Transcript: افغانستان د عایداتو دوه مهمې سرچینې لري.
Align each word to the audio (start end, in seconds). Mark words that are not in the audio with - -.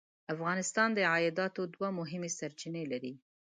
افغانستان 0.33 0.89
د 0.93 0.99
عایداتو 1.11 1.61
دوه 1.73 1.89
مهمې 1.99 2.29
سرچینې 2.39 2.83
لري. 2.91 3.13